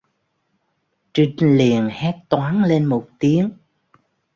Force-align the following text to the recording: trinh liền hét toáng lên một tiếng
trinh 1.13 1.35
liền 1.57 1.89
hét 1.91 2.15
toáng 2.29 2.63
lên 2.63 2.85
một 2.85 3.09
tiếng 3.19 3.49